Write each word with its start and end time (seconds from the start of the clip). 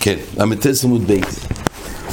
כן, 0.00 0.16
ל"ט 0.38 0.66
עמוד 0.84 1.02
בייס. 1.06 1.59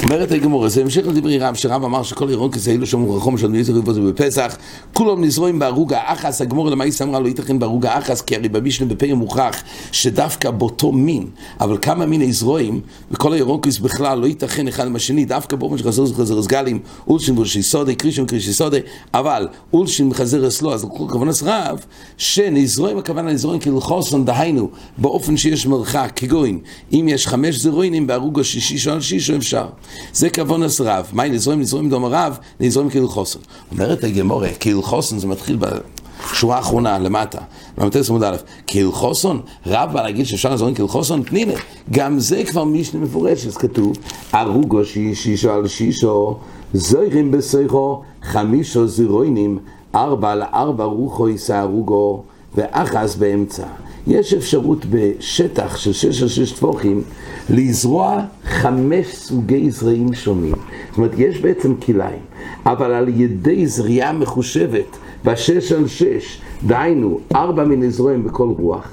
אומרת 0.03 0.31
הגמורה, 0.31 0.69
זה 0.69 0.81
המשך 0.81 1.07
לדברי 1.07 1.37
רב, 1.37 1.55
שרב 1.55 1.83
אמר 1.83 2.03
שכל 2.03 2.29
ירון 2.29 2.51
כזה 2.51 2.71
אילו 2.71 2.85
שם 2.85 3.11
רחום 3.11 3.37
של 3.37 3.47
מיזר 3.47 3.73
ובו 3.75 3.93
זה 3.93 4.01
בפסח, 4.01 4.57
כולם 4.93 5.23
נזרועים 5.23 5.59
בהרוג 5.59 5.93
האחס, 5.93 6.41
הגמורה 6.41 6.71
למעשה 6.71 7.03
אמרה 7.03 7.19
לא 7.19 7.27
ייתכן 7.27 7.59
בהרוג 7.59 7.85
האחס, 7.85 8.21
כי 8.21 8.35
הרי 8.35 8.49
במשנה 8.49 8.87
בפרק 8.87 9.11
מוכח 9.11 9.63
שדווקא 9.91 10.51
באותו 10.51 10.91
מין, 10.91 11.27
אבל 11.61 11.77
כמה 11.81 12.05
מיני 12.05 12.33
זרועים, 12.33 12.81
וכל 13.11 13.33
הירונקוס 13.33 13.79
בכלל 13.79 14.19
לא 14.19 14.27
ייתכן 14.27 14.67
אחד 14.67 14.85
עם 14.87 14.95
השני, 14.95 15.25
דווקא 15.25 15.55
באופן 15.55 15.77
שחזר 15.77 16.13
חזר 16.13 16.41
סגלים, 16.41 16.79
אולשין 17.07 17.35
בושי 17.35 17.63
סודה, 17.63 17.95
קרישון 17.95 18.25
קרישי 18.25 18.53
סודה, 18.53 18.77
אבל 19.13 19.47
אולשין 19.73 20.07
מחזר 20.07 20.47
אסלו, 20.47 20.73
אז 20.73 20.85
כל 20.97 21.05
כוון 21.09 21.29
רב, 21.43 21.85
שנזרועים 22.17 22.97
הכוונה 22.97 23.31
נזרועים 23.31 23.59
כאילו 23.59 23.81
חוסון, 23.81 24.25
דהיינו, 24.25 24.69
באופן 24.97 25.37
שיש 25.37 25.65
מרחק, 25.65 26.11
כגוין, 26.15 26.59
אם 26.93 27.05
יש 27.09 27.27
חמש 27.27 27.55
זרועים 27.55 28.07
בהרוג 28.07 28.39
השישי 28.39 28.77
של 28.77 29.01
שישו 29.01 29.35
אפשר. 29.35 29.67
זה 30.13 30.29
כוונס 30.29 30.81
רב. 30.81 31.09
מהי 31.13 31.29
נזרוים 31.29 31.59
נזרוים 31.59 31.89
דום 31.89 32.05
רב, 32.05 32.37
נזרוים 32.59 32.89
כאילו 32.89 33.09
חוסן. 33.09 33.39
אומרת 33.71 34.03
הגמורה, 34.03 34.49
כאילו 34.59 34.83
חוסן 34.83 35.19
זה 35.19 35.27
מתחיל 35.27 35.57
בשורה 35.57 36.57
האחרונה 36.57 36.99
למטה, 36.99 37.39
במטרס 37.77 38.09
עמוד 38.09 38.23
א', 38.23 38.35
כאילו 38.67 38.91
חוסן, 38.91 39.37
רב 39.65 39.93
בא 39.93 40.03
להגיד 40.03 40.25
שאפשר 40.25 40.53
לזרוים 40.53 40.73
כאילו 40.73 40.87
חוסן, 40.87 41.23
פנינה, 41.23 41.53
גם 41.91 42.19
זה 42.19 42.43
כבר 42.43 42.63
משנה 42.63 43.01
מפורשת, 43.01 43.57
כתוב, 43.57 43.97
הרוגו 44.31 44.85
שישו 45.13 45.51
על 45.51 45.67
שישו, 45.67 46.37
זוירים 46.73 47.31
בסויכו, 47.31 48.01
חמישו 48.23 48.87
זירוינים, 48.87 49.59
ארבע 49.95 50.31
על 50.31 50.43
ארבע 50.43 50.83
רוחו 50.83 51.29
יישא 51.29 51.55
הרוגו, 51.55 52.23
ואחז 52.55 53.15
באמצע. 53.15 53.63
יש 54.07 54.33
אפשרות 54.33 54.85
בשטח 54.89 55.77
של 55.77 55.93
שש 55.93 56.21
על 56.21 56.27
שש 56.27 56.51
טפוחים 56.51 57.03
לזרוע 57.49 58.21
חמש 58.45 59.07
סוגי 59.07 59.71
זרעים 59.71 60.13
שונים. 60.13 60.55
זאת 60.89 60.97
אומרת, 60.97 61.11
יש 61.17 61.39
בעצם 61.39 61.75
כליים, 61.75 62.19
אבל 62.65 62.91
על 62.93 63.07
ידי 63.07 63.67
זריעה 63.67 64.13
מחושבת 64.13 64.97
בשש 65.25 65.71
על 65.71 65.87
שש, 65.87 66.41
דהיינו, 66.67 67.19
ארבע 67.35 67.63
מיני 67.63 67.91
זרועים 67.91 68.23
בכל 68.23 68.53
רוח, 68.59 68.89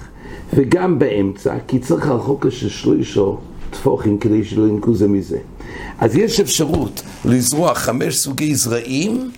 וגם 0.55 0.99
באמצע, 0.99 1.55
כי 1.69 1.79
צריך 1.79 2.07
הרחוק 2.07 2.49
של 2.49 2.69
שלושו 2.69 3.39
טפוחים 3.71 4.19
כדי 4.19 4.45
שלא 4.45 4.69
ינקו 4.69 4.95
זה 4.95 5.09
מזה. 5.09 5.39
אז 5.99 6.17
יש 6.17 6.41
אפשרות 6.41 7.03
לזרוע 7.25 7.75
חמש 7.75 8.17
סוגי 8.17 8.55
זרעים 8.55 9.31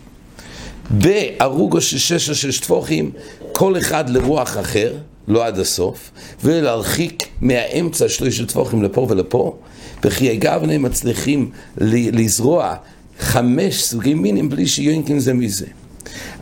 בערוגו 0.91 1.81
של 1.81 1.99
שש 1.99 2.29
על 2.29 2.35
שש 2.35 2.61
טפוחים, 2.61 3.11
כל 3.53 3.79
אחד 3.79 4.11
לרוח 4.11 4.57
אחר. 4.59 4.93
לא 5.29 5.47
עד 5.47 5.59
הסוף, 5.59 6.11
ולהרחיק 6.45 7.23
מהאמצע 7.41 8.09
שלושת 8.09 8.49
טפוחים 8.49 8.83
לפה 8.83 9.07
ולפה, 9.11 9.57
וכי 10.05 10.31
הגבנה 10.31 10.79
מצליחים 10.79 11.51
לזרוע 11.79 12.75
חמש 13.19 13.83
סוגי 13.83 14.15
מינים 14.15 14.49
בלי 14.49 14.67
שיונקים 14.67 15.19
זה 15.19 15.35
מזה. 15.35 15.67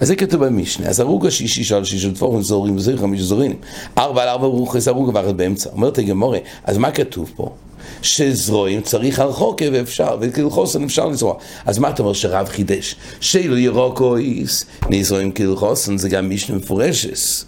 אז 0.00 0.08
זה 0.08 0.16
כתוב 0.16 0.44
במשנה, 0.44 0.86
אז 0.86 1.00
הרוג 1.00 1.26
השישי 1.26 1.64
של 1.64 1.84
שישה 1.84 2.10
טפוחים 2.10 2.42
זורים 2.42 2.76
וזורים 2.76 2.98
חמיש 2.98 3.20
זורים, 3.20 3.56
ארבע 3.98 4.22
על 4.22 4.28
ארבע 4.28 4.46
רוחס 4.46 4.88
הרוג 4.88 5.10
ואחד 5.14 5.36
באמצע. 5.36 5.70
אומרת 5.70 5.98
הגמורה, 5.98 6.38
אז 6.64 6.78
מה 6.78 6.90
כתוב 6.90 7.32
פה? 7.36 7.54
שזרועים 8.02 8.80
צריך 8.80 9.18
הרחוקה 9.18 9.64
ואפשר, 9.72 10.16
וכאילו 10.20 10.50
חוסן 10.50 10.84
אפשר 10.84 11.08
לזרוע. 11.08 11.34
אז 11.66 11.78
מה 11.78 11.90
אתה 11.90 12.02
אומר 12.02 12.12
שרב 12.12 12.48
חידש? 12.48 12.96
שאילו 13.20 13.58
ירוקויס, 13.58 14.66
נזרועים 14.90 15.32
כאילו 15.32 15.56
חוסן, 15.56 15.98
זה 15.98 16.08
גם 16.08 16.30
משנה 16.30 16.56
מפורשס. 16.56 17.44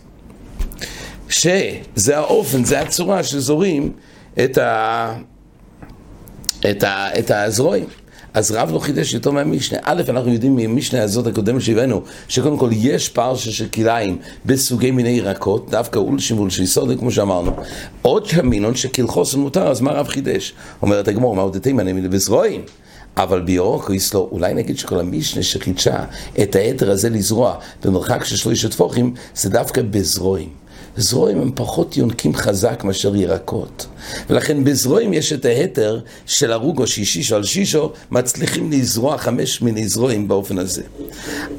שזה 1.29 2.17
האופן, 2.17 2.65
זה 2.65 2.81
הצורה 2.81 3.23
שזורים 3.23 3.93
את, 4.45 4.59
ה... 4.59 5.15
את, 6.71 6.83
ה... 6.83 7.19
את 7.19 7.31
הזרועים. 7.31 7.85
אז 8.37 8.51
רב 8.51 8.71
לא 8.73 8.79
חידש 8.79 9.15
יותר 9.15 9.31
מהמשנה. 9.31 9.79
א', 9.83 10.03
אנחנו 10.09 10.33
יודעים 10.33 10.57
מהמשנה 10.57 11.03
הזאת 11.03 11.27
הקודמת 11.27 11.63
שהבאנו, 11.63 12.03
שקודם 12.29 12.59
כל 12.59 12.71
יש 12.73 13.09
פרשה 13.09 13.51
של 13.51 13.69
כליים 13.69 14.19
בסוגי 14.47 14.91
מיני 14.91 15.09
ירקות, 15.09 15.71
דווקא 15.71 15.99
אולשים 15.99 16.39
ואולשי 16.39 16.67
סודה, 16.67 16.97
כמו 16.97 17.11
שאמרנו. 17.11 17.53
עוד 18.03 18.27
שמינון 18.27 18.75
שכלחוסן 18.75 19.41
מותר, 19.41 19.69
אז 19.69 19.81
מה 19.81 19.91
רב 19.91 20.09
חידש? 20.09 20.53
אומרת 20.83 21.09
הגמור, 21.09 21.37
מה 21.37 21.43
עוד 21.43 21.59
תימן 21.59 21.89
הם 21.89 22.11
בזרועים? 22.11 22.63
אבל 23.17 23.41
ביורוקויס 23.41 24.15
לא, 24.15 24.29
אולי 24.33 24.55
נגיד 24.55 24.79
שכל 24.79 25.01
המשנה 25.01 25.43
שחידשה 25.43 26.05
את 26.43 26.57
היתר 26.57 26.91
הזה 26.91 27.11
לזרוע 27.11 27.55
במרחק 27.85 28.25
של 28.25 28.37
שלושת 28.37 28.71
טפוחים, 28.71 29.15
זה 29.35 29.51
דווקא 29.51 29.83
בזרועים. 29.83 30.66
זרועים 30.97 31.41
הם 31.41 31.51
פחות 31.55 31.97
יונקים 31.97 32.35
חזק 32.35 32.85
מאשר 32.85 33.17
ירקות. 33.17 33.87
ולכן 34.31 34.65
בזרועים 34.65 35.13
יש 35.13 35.33
את 35.33 35.45
ההתר 35.45 36.01
של 36.27 36.53
הרוגו 36.53 36.87
שישישו 36.87 37.37
על 37.37 37.45
שישו, 37.45 37.93
מצליחים 38.11 38.73
לזרוע 38.73 39.19
חמש 39.19 39.63
מיני 39.63 39.89
זרועים 39.89 40.29
באופן 40.29 40.59
הזה. 40.59 40.83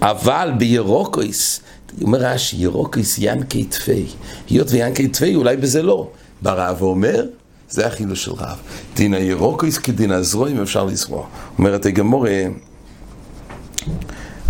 אבל 0.01 0.51
בירוקויס, 0.57 1.61
אומר 2.01 2.19
רש"י, 2.19 2.55
ירוקויס 2.57 3.15
ינקי 3.19 3.63
תפי. 3.63 4.05
היות 4.49 4.71
וינקי 4.71 5.07
תפי, 5.07 5.35
אולי 5.35 5.57
בזה 5.57 5.83
לא. 5.83 6.07
בא 6.41 6.53
רב 6.53 6.81
ואומר, 6.81 7.25
זה 7.69 7.87
החילוש 7.87 8.23
של 8.23 8.31
רב. 8.31 8.57
דין 8.95 9.13
הירוקויס 9.13 9.77
כדין 9.77 10.11
הזרועים 10.11 10.61
אפשר 10.61 10.85
לזרוע. 10.85 11.25
אומרת 11.57 11.85
הגמורה, 11.85 12.43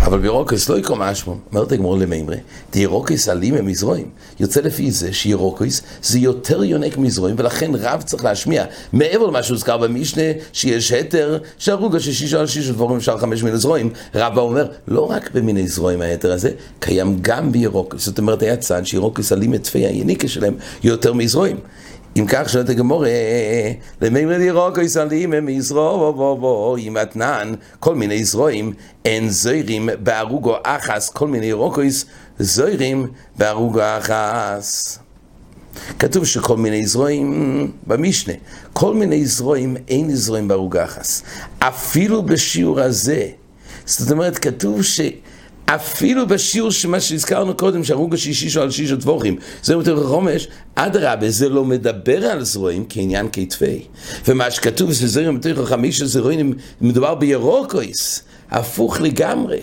אבל 0.00 0.18
בירוקוס 0.18 0.68
לא 0.68 0.78
יקום 0.78 1.02
אשמו, 1.02 1.36
אומרת 1.52 1.72
הגמור 1.72 1.98
למימרי, 1.98 2.36
דירוקוס 2.72 3.28
אלימה 3.28 3.62
מזרועים. 3.62 4.06
יוצא 4.40 4.60
לפי 4.60 4.90
זה 4.90 5.12
שירוקוס 5.12 5.82
זה 6.02 6.18
יותר 6.18 6.64
יונק 6.64 6.98
מזרועים, 6.98 7.36
ולכן 7.38 7.70
רב 7.74 8.02
צריך 8.02 8.24
להשמיע, 8.24 8.64
מעבר 8.92 9.26
למה 9.26 9.42
שהוזכר 9.42 9.76
במשנה, 9.76 10.22
שיש 10.52 10.92
היתר 10.92 11.38
שהרוגה 11.58 12.00
של 12.00 12.12
שישה 12.12 12.40
על 12.40 12.46
שישה 12.46 12.72
דבורים 12.72 12.96
אפשר 12.96 13.18
חמש 13.18 13.42
מיני 13.42 13.58
זרועים, 13.58 13.90
רב 14.14 14.38
אומר, 14.38 14.66
לא 14.88 15.10
רק 15.10 15.30
במיני 15.34 15.68
זרועים 15.68 16.02
ההיתר 16.02 16.32
הזה, 16.32 16.50
קיים 16.80 17.18
גם 17.20 17.52
בירוקוס. 17.52 18.04
זאת 18.04 18.18
אומרת, 18.18 18.42
היה 18.42 18.56
צד 18.56 18.86
שירוקוס 18.86 19.32
אלימה 19.32 19.58
תפי 19.58 19.86
היניקה 19.86 20.28
שלהם 20.28 20.54
יותר 20.82 21.12
מזרועים. 21.12 21.56
אם 22.18 22.24
כך 22.28 22.48
שואלת 22.48 22.68
הגמור, 22.68 23.04
למימר 24.00 24.40
ירוק 24.40 24.78
ישראלים 24.78 25.32
הם 25.32 25.48
יזרו 25.48 26.12
בו 26.12 26.36
בו 26.36 26.76
עם 26.78 26.96
אתנן, 26.96 27.54
כל 27.80 27.94
מיני 27.94 28.24
זרועים, 28.24 28.72
אין 29.04 29.28
זוירים 29.28 29.88
בארוגו 30.02 30.54
אחס, 30.62 31.10
כל 31.10 31.28
מיני 31.28 31.46
ירוקויס 31.46 32.04
זוירים 32.38 33.06
בארוגו 33.38 33.80
אחס. 33.98 34.98
כתוב 35.98 36.24
שכל 36.24 36.56
מיני 36.56 36.86
זרועים 36.86 37.72
במשנה, 37.86 38.34
כל 38.72 38.94
מיני 38.94 39.26
זרועים 39.26 39.76
אין 39.88 40.14
זרועים 40.14 40.48
בארוגו 40.48 40.84
אחס. 40.84 41.22
אפילו 41.58 42.22
בשיעור 42.22 42.80
הזה, 42.80 43.26
זאת 43.86 44.10
אומרת, 44.10 44.38
כתוב 44.38 44.82
ש... 44.82 45.00
אפילו 45.74 46.26
בשיעור 46.26 46.70
שמה 46.70 47.00
שהזכרנו 47.00 47.56
קודם, 47.56 47.84
שהרוג 47.84 48.14
השישי 48.14 48.60
על 48.60 48.70
שישה 48.70 48.96
טבוחים, 48.96 49.36
זה 49.62 49.72
יותר 49.72 50.06
חומש, 50.06 50.48
אדרבה, 50.74 51.30
זה 51.30 51.48
לא 51.48 51.64
מדבר 51.64 52.24
על 52.26 52.44
זרועים 52.44 52.84
כעניין 52.88 53.28
כתפי. 53.32 53.82
ומה 54.28 54.50
שכתוב 54.50 54.92
שזרועים 54.92 55.34
יותר 55.34 55.66
חמישה 55.66 56.06
זרועים, 56.06 56.52
מדובר 56.80 57.14
בירוקויס, 57.14 58.22
הפוך 58.50 59.00
לגמרי. 59.00 59.60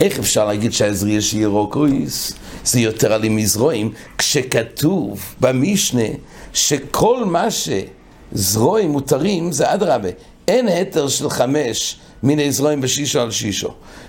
איך 0.00 0.18
אפשר 0.18 0.46
להגיד 0.46 0.72
שהזריע 0.72 1.20
של 1.20 1.38
ירוקויס 1.38 2.32
זה 2.64 2.80
יותר 2.80 3.12
עלים 3.12 3.36
מזרועים, 3.36 3.92
כשכתוב 4.18 5.20
במשנה 5.40 6.08
שכל 6.52 7.24
מה 7.24 7.46
שזרועים 7.50 8.90
מותרים 8.90 9.52
זה 9.52 9.74
אדרבה, 9.74 10.08
אין 10.48 10.68
היתר 10.68 11.08
של 11.08 11.30
חמש 11.30 11.96
מיני 12.22 12.52
זרועים 12.52 12.80
בשישו 12.80 13.20
על 13.20 13.30
שישו. 13.30 13.68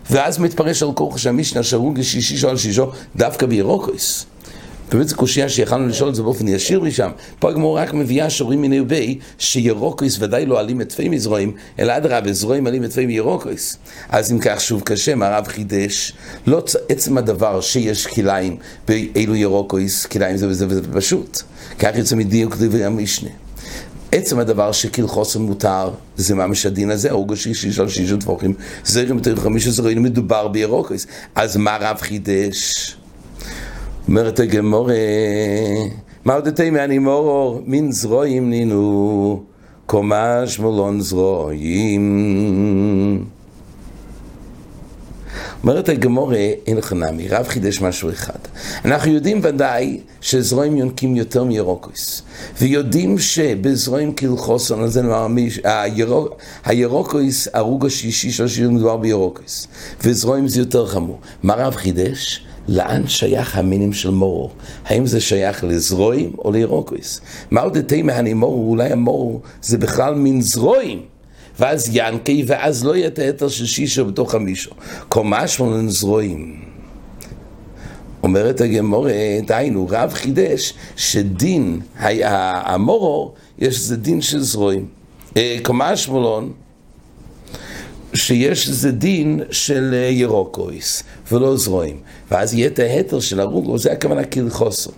ואז 0.10 0.40
מתפרש 0.40 0.84
על 0.84 0.92
כורך 0.94 1.20
שהמשנה 1.20 1.64
שהרוג 1.64 2.02
שישו 2.02 2.50
על 2.50 2.58
שישו 2.58 2.92
דווקא 3.16 3.46
בירוקויס. 3.46 4.26
באמת 4.92 5.08
זו 5.08 5.16
קושייה 5.16 5.50
שיכלנו 5.50 5.88
לשאול 5.88 6.10
את 6.10 6.16
זה 6.16 6.24
באופן 6.24 6.48
ישיר 6.48 6.80
משם. 6.80 7.10
פה 7.40 7.50
הגמור 7.50 7.78
רק 7.78 7.94
מביאה 7.94 8.30
שורים 8.30 8.62
מיני 8.62 8.82
בי 8.82 9.20
שירוקויס 9.38 10.18
ודאי 10.20 10.46
לא 10.46 10.60
עלים 10.60 10.82
את 10.82 10.90
תפי 10.90 11.10
מזרועים, 11.10 11.54
אלא 11.80 11.98
אדרבה, 11.98 12.34
זרועים 12.34 12.68
עלים 12.68 12.84
את 12.84 12.90
תפי 12.90 13.06
מירוקויס. 13.06 13.78
אז 14.10 14.32
אם 14.32 14.40
כך 14.42 14.62
שוב 14.62 14.82
קשה, 14.82 15.16
מה 15.16 15.28
הרב 15.28 15.48
חידש? 15.48 16.14
לא 16.48 16.64
עצם 16.90 17.18
הדבר 17.18 17.62
שיש 17.62 18.08
כליים 18.08 18.58
באילו 18.88 19.36
ירוקויס, 19.36 20.06
כליים 20.06 20.38
זה 20.38 20.48
וזה 20.48 20.66
וזה 20.70 20.82
פשוט. 20.94 21.42
כך 21.80 21.90
יוצא 21.96 22.16
מדיוק 22.16 22.56
דברי 22.58 22.86
המשנה. 22.86 23.30
עצם 24.12 24.40
הדבר 24.40 24.72
שכאילו 24.72 25.08
חוסר 25.08 25.40
מותר, 25.40 25.90
זה 26.16 26.36
ממש 26.36 26.66
הדין 26.66 26.92
הזה, 26.92 27.12
הורגו 27.12 27.36
שישי 27.36 27.72
של 27.72 27.90
שישה 27.90 28.18
טפוחים, 28.18 28.54
זרם 28.86 29.18
יותר 29.18 29.36
חמישה 29.36 29.72
זרועים, 29.72 30.04
מדובר 30.04 30.48
בירוקוס. 30.48 31.08
אז 31.36 31.58
מה 31.58 31.78
רב 31.82 31.98
חידש? 31.98 32.96
אומרת 34.08 34.40
הגמורה, 34.40 34.96
מה 36.26 36.34
עוד 36.34 36.48
אתם 36.48 36.74
מעני 36.74 37.00
מורור, 37.00 37.62
מין 37.66 37.92
זרועים 37.92 38.50
נינו, 38.50 39.44
קומש 39.86 40.60
מולון 40.60 41.02
זרועים. 41.02 42.00
אומרת 45.64 45.90
הגמורה, 45.90 46.50
אין 46.68 46.78
לך 46.78 46.94
נמי, 46.94 47.28
רב 47.28 47.48
חידש 47.48 47.82
משהו 47.82 48.10
אחד. 48.10 48.40
אנחנו 48.86 49.12
יודעים 49.12 49.40
ודאי 49.44 50.00
שזרועים 50.22 50.78
יונקים 50.78 51.16
יותר 51.16 51.44
מירוקויס. 51.44 52.22
ויודעים 52.62 53.20
שבזרועים 53.20 54.14
כלחוסון, 54.14 54.84
אז 54.84 54.94
זה 54.94 55.02
נאמר, 55.02 55.42
הירוקויס, 56.66 57.48
הרוג 57.54 57.86
השישי 57.86 58.32
של 58.32 58.46
השירים 58.46 58.76
מדובר 58.76 58.98
בירוקויס. 58.98 59.68
וזרועים 60.04 60.48
זה 60.48 60.60
יותר 60.60 60.86
חמור. 60.86 61.20
מה 61.44 61.54
רב 61.54 61.76
חידש? 61.76 62.46
לאן 62.68 63.08
שייך 63.08 63.58
המינים 63.58 63.94
של 63.94 64.10
מורו? 64.10 64.50
האם 64.86 65.06
זה 65.06 65.22
שייך 65.22 65.64
לזרועים 65.64 66.32
או 66.38 66.52
לירוקויס? 66.52 67.22
מה 67.52 67.62
עוד 67.62 67.82
תימא 67.82 68.12
הנימורו? 68.12 68.70
אולי 68.70 68.92
המורו 68.92 69.40
זה 69.62 69.78
בכלל 69.78 70.16
מין 70.16 70.42
זרועים. 70.42 71.19
ואז 71.60 71.90
ינקי, 71.94 72.44
ואז 72.48 72.86
לא 72.86 72.96
יהיה 72.96 73.08
את 73.08 73.20
היתר 73.20 73.48
של 73.48 73.66
שישו 73.66 74.06
בתוך 74.06 74.36
המישו. 74.36 74.72
קומה 75.10 75.48
שמונה 75.48 75.90
זרועים. 75.90 76.62
אומרת 78.24 78.62
הגמורה, 78.62 79.14
דהיינו, 79.46 79.88
רב 79.90 80.14
חידש 80.14 80.74
שדין 80.96 81.82
המורו, 81.96 83.34
יש 83.60 83.76
איזה 83.76 83.98
דין 83.98 84.22
של 84.22 84.42
זרועים. 84.42 84.86
אה, 85.38 85.58
קומה 85.64 85.98
שמולון, 85.98 86.54
שיש 88.20 88.68
איזה 88.68 88.92
דין 88.92 89.42
של 89.52 89.94
אה, 89.94 90.10
ירוקויס, 90.10 91.04
ולא 91.32 91.58
זרועים. 91.58 92.00
ואז 92.32 92.54
יהיה 92.54 92.68
את 92.68 92.80
ההתר 92.80 93.20
של 93.20 93.40
הרוגו, 93.40 93.78
זה 93.78 93.92
הכוונה 93.92 94.24
כלחוסו. 94.24 94.92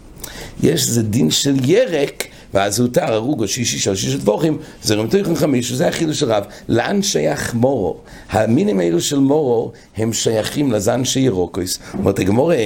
יש 0.63 0.87
איזה 0.87 1.03
דין 1.03 1.31
של 1.31 1.55
ירק, 1.69 2.27
ואז 2.53 2.79
הותר 2.79 3.13
הרוגו 3.13 3.47
שישי 3.47 3.95
של 3.95 4.19
דבוכים, 4.19 4.57
זה 4.83 4.95
גם 4.95 5.07
תויכון 5.07 5.35
חמיש, 5.35 5.71
וזה 5.71 5.87
החילוש 5.87 6.19
של 6.19 6.31
רב. 6.31 6.43
לאן 6.69 7.01
שייך 7.01 7.53
מורו? 7.53 7.97
המינים 8.29 8.79
האלו 8.79 9.01
של 9.01 9.19
מורו 9.19 9.71
הם 9.97 10.13
שייכים 10.13 10.71
לזן 10.71 11.05
של 11.05 11.19
ירוקויס. 11.19 11.79
אומרת 11.99 12.19
הגמורה, 12.19 12.57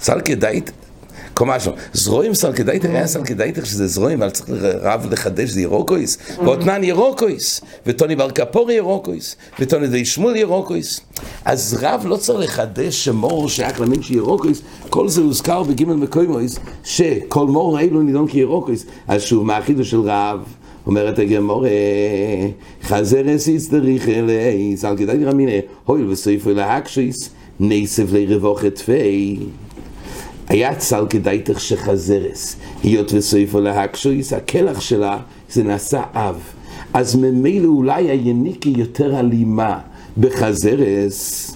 סלקי 0.00 0.34
דייט 0.34 0.70
קומה 1.38 1.60
שם, 1.60 1.70
זרועים 1.92 2.34
סלקדייתך 2.34 2.88
היה 2.88 3.06
סלקדייתך 3.06 3.66
שזה 3.66 3.86
זרועים, 3.86 4.22
אבל 4.22 4.30
צריך 4.30 4.50
רב 4.82 5.06
לחדש 5.10 5.50
זה 5.50 5.60
ירוקויס, 5.60 6.18
ואותנן 6.38 6.84
ירוקויס, 6.84 7.60
וטוני 7.86 8.16
בר 8.16 8.30
כפור 8.30 8.70
ירוקויס, 8.70 9.36
וטוני 9.60 9.88
די 9.88 10.04
שמול 10.04 10.36
ירוקויס. 10.36 11.00
אז 11.44 11.78
רב 11.80 12.02
לא 12.06 12.16
צריך 12.16 12.50
לחדש 12.50 13.04
שמור 13.04 13.48
שייך 13.48 13.80
למין 13.80 14.02
שירוקויס, 14.02 14.62
כל 14.90 15.08
זה 15.08 15.20
הוזכר 15.20 15.62
בגימל 15.62 15.94
מקוימויס, 15.94 16.58
שכל 16.84 17.46
מור 17.46 17.80
אלו 17.80 18.02
נידון 18.02 18.28
כירוקויס, 18.28 18.84
אז 19.08 19.22
שוב, 19.22 19.46
מה 19.46 19.56
החידוש 19.56 19.90
של 19.90 20.00
רב? 20.00 20.40
אומרת 20.86 21.18
הגמורה, 21.18 21.70
חזרס 22.82 23.48
יצטריך 23.48 24.08
אלי, 24.08 24.76
סלקדייתך 24.76 25.26
רמינה, 25.26 25.52
הויל 25.84 26.06
וסויפו 26.08 26.50
להקשיס, 26.50 27.30
נסף 27.60 28.06
לרווחת 28.12 28.78
פי. 28.78 29.38
היה 30.48 30.74
צל 30.74 31.06
כדאיתך 31.10 31.60
שחזרס, 31.60 32.56
היות 32.82 33.12
וסויפו 33.14 33.60
להקשויס, 33.60 34.32
הקלח 34.32 34.80
שלה 34.80 35.18
זה 35.50 35.62
נעשה 35.62 36.02
אב. 36.14 36.40
אז 36.94 37.16
ממילא 37.16 37.68
אולי 37.68 38.10
היניקי 38.10 38.74
יותר 38.76 39.20
אלימה 39.20 39.78
בחזרס. 40.18 41.54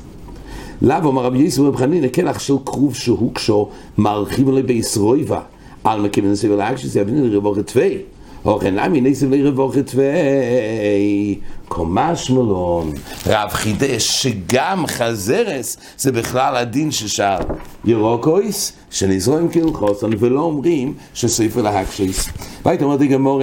לאו 0.83 1.11
אמר 1.11 1.25
רבי 1.25 1.39
יסו 1.39 1.69
רב 1.69 1.77
חנין, 1.77 2.05
הקלח 2.05 2.39
של 2.39 2.55
כרוב 2.67 2.95
שהוא 2.95 3.35
קשו, 3.35 3.69
מרחיב 3.99 4.49
לו 4.49 4.63
בישרויבה, 4.67 5.41
על 5.85 6.01
מכיוון 6.01 6.35
סויפו 6.35 6.57
להקשויס, 6.57 6.97
יבינו 6.97 7.29
לרבוכת 7.29 7.67
תווי. 7.67 7.99
אוכן 8.45 8.75
למי 8.75 9.01
נסים 9.01 9.33
לרבוכת 9.33 9.91
תווי. 9.91 11.39
קומה 11.69 12.17
שמלון, 12.17 12.93
רב 13.27 13.49
חידש 13.49 14.23
שגם 14.23 14.87
חזרס 14.87 15.77
זה 15.99 16.13
בכלל 16.13 16.57
הדין 16.57 16.91
ששאר 16.91 17.39
ירוקויס, 17.85 18.73
שנזרוים 18.91 19.49
כלחוסון, 19.49 20.13
ולא 20.19 20.41
אומרים 20.41 20.95
שספר 21.15 21.63
להקשיס. 21.63 22.29
והיית 22.65 22.83
אומרת 22.83 23.01
גמור, 23.01 23.43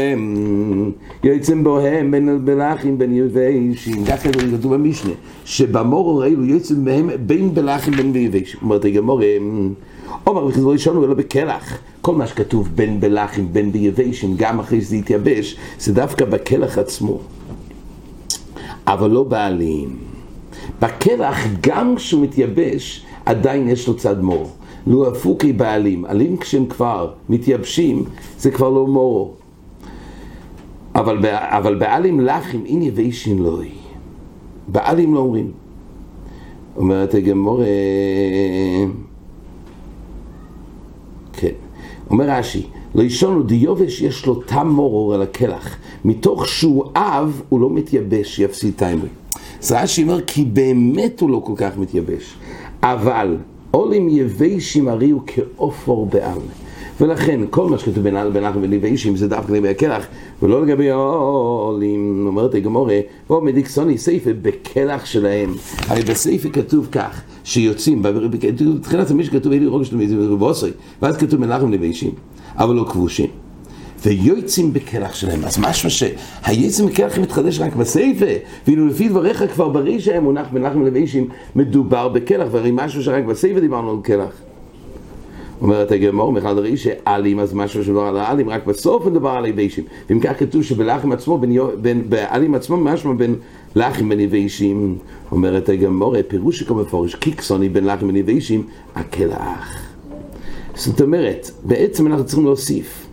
יוצאים 1.23 1.63
בוהם 1.63 2.11
בין 2.11 2.45
בלחים 2.45 2.97
בין 2.97 3.13
יבשים, 3.13 4.05
ככה 4.05 4.29
כתוב 4.59 4.73
במשנה, 4.73 5.13
שבמור 5.45 6.23
האלו 6.23 6.45
יוצאים 6.45 6.85
בהם 6.85 7.09
בין 7.25 7.53
בלחים 7.53 7.93
בין 7.93 8.15
יבשים. 8.15 8.59
אומרת 8.61 8.85
גמור, 8.85 9.21
עומר 10.23 10.45
וחזרו 10.45 10.73
ישנו 10.73 11.05
אלא 11.05 11.13
בקלח. 11.13 11.77
כל 12.01 12.15
מה 12.15 12.27
שכתוב 12.27 12.69
בין 12.75 12.99
בלחים 12.99 13.53
בין 13.53 13.71
ביבשים, 13.71 14.33
גם 14.37 14.59
אחרי 14.59 14.81
שזה 14.81 14.95
יתייבש, 14.95 15.57
זה 15.79 15.93
דווקא 15.93 16.25
בקלח 16.25 16.77
עצמו. 16.77 17.19
אבל 18.87 19.09
לא 19.09 19.23
בעלים. 19.23 19.97
בקלח, 20.81 21.37
גם 21.61 21.95
כשהוא 21.95 22.23
מתייבש, 22.23 23.05
עדיין 23.25 23.69
יש 23.69 23.87
לו 23.87 23.97
צד 23.97 24.21
מור. 24.21 24.49
לו 24.87 25.07
הפוקי 25.07 25.53
בעלים, 25.53 26.05
עלים 26.05 26.37
כשהם 26.37 26.65
כבר 26.65 27.11
מתייבשים, 27.29 28.03
זה 28.37 28.51
כבר 28.51 28.69
לא 28.69 28.87
מור. 28.87 29.35
אבל, 30.95 31.25
אבל 31.31 31.75
בעלים 31.75 32.19
לחים, 32.19 32.65
אין 32.65 32.81
יבשין 32.81 33.37
לוי. 33.37 33.69
בעלים 34.67 35.13
לא 35.13 35.19
אומרים. 35.19 35.51
אומרת 36.77 37.13
הגמור, 37.13 37.61
כן. 41.33 41.68
אומר 42.09 42.29
רש"י, 42.29 42.65
לא 42.95 43.03
ישונו 43.03 43.43
דיובש 43.43 44.01
יש 44.01 44.25
לו 44.25 44.35
תם 44.35 44.67
מורור 44.67 45.13
על 45.13 45.21
הקלח. 45.21 45.75
מתוך 46.05 46.47
שהוא 46.47 46.85
אב, 46.95 47.41
הוא 47.49 47.59
לא 47.59 47.69
מתייבש, 47.69 48.39
יפסיד 48.39 48.73
טיימרי. 48.75 49.09
אז 49.63 49.71
רש"י 49.71 50.03
אומר, 50.03 50.21
כי 50.21 50.45
באמת 50.45 51.19
הוא 51.19 51.29
לא 51.29 51.41
כל 51.45 51.53
כך 51.55 51.77
מתייבש. 51.77 52.35
אבל 52.81 53.37
עולים 53.71 54.09
יבשים 54.09 54.87
הרי 54.87 55.09
הוא 55.09 55.21
כאופור 55.27 56.05
בעלמה. 56.05 56.53
ולכן 57.01 57.39
כל 57.49 57.69
מה 57.69 57.77
שכתוב 57.77 58.03
בין 58.03 58.15
אנחנו 58.15 58.61
ולביישים 58.61 59.15
זה 59.15 59.27
דווקא 59.27 59.51
לגבי 59.51 59.69
הקלח 59.69 60.07
ולא 60.41 60.65
לגבי 60.65 60.89
העולים, 60.89 62.23
אומרת 62.27 62.55
הגמורה, 62.55 62.99
או 63.29 63.41
מדיקסוני 63.41 63.97
סייפה 63.97 64.29
בקלח 64.41 65.05
שלהם. 65.05 65.53
הרי 65.87 66.01
בסייפה 66.01 66.49
כתוב 66.49 66.87
כך, 66.91 67.21
שיוצאים, 67.49 68.01
בתחילת 68.01 69.11
המי 69.11 69.23
שכתוב 69.23 69.53
אלי 69.53 69.65
רוגש 69.65 69.89
ובוסרי, 69.93 70.71
ואז 71.01 71.17
כתוב 71.17 71.39
מנחם 71.39 71.71
לביישים, 71.71 72.11
אבל 72.55 72.75
לא 72.75 72.85
כבושים. 72.89 73.27
ויוצאים 74.05 74.73
בקלח 74.73 75.15
שלהם. 75.15 75.45
אז 75.45 75.59
משמע 75.59 75.89
שהיוצאים 75.89 76.87
בקלח 76.87 77.17
מתחדש 77.17 77.59
רק 77.59 77.75
בסייפה, 77.75 78.25
ואילו 78.67 78.87
לפי 78.87 79.09
דבריך 79.09 79.43
כבר 79.53 79.69
ברי 79.69 79.99
שהיה 79.99 80.21
מונח 80.21 80.47
מנחם 80.53 80.85
לביישים 80.85 81.27
מדובר 81.55 82.07
בקלח, 82.07 82.47
והרי 82.51 82.71
משהו 82.73 83.03
שרק 83.03 83.23
בסייפה 83.23 83.59
דיברנו 83.59 83.91
על 83.91 83.97
קלח. 84.03 84.31
אומרת 85.61 85.91
הגמור, 85.91 86.31
מחד 86.31 86.57
ראי 86.57 86.77
שאלים, 86.77 87.39
אז 87.39 87.53
משהו 87.53 87.85
שמדבר 87.85 88.01
על 88.01 88.17
האלים, 88.17 88.49
רק 88.49 88.65
בסוף 88.65 89.05
מדבר 89.05 89.29
על 89.29 89.45
יבשים. 89.45 89.83
ואם 90.09 90.19
כך 90.19 90.39
כתוב 90.39 90.63
שבלחם 90.63 91.11
עצמו, 91.11 91.37
בין, 91.37 91.57
בין, 91.81 92.09
באלים 92.09 92.55
עצמו, 92.55 92.77
משמע 92.77 93.13
בין 93.13 93.35
לחם 93.75 94.09
בין 94.09 94.19
יבשים. 94.19 94.97
אומרת 95.31 95.69
הגמור, 95.69 96.21
פירוש 96.27 96.59
שכל 96.59 96.73
מפורש, 96.73 97.15
קיקסוני 97.15 97.69
בין 97.69 97.85
לחם 97.85 98.07
בין 98.07 98.15
יבשים, 98.15 98.63
הקלח. 98.95 99.89
זאת 100.75 101.01
אומרת, 101.01 101.51
בעצם 101.63 102.07
אנחנו 102.07 102.25
צריכים 102.25 102.45
להוסיף 102.45 103.07